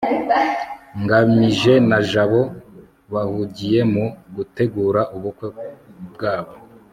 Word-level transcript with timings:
ngamije 1.03 1.73
na 1.89 1.99
jabo 2.09 2.41
bahugiye 3.13 3.79
mu 3.93 4.05
gutegura 4.35 5.01
ubukwe 5.15 5.47
bwabo 6.13 6.53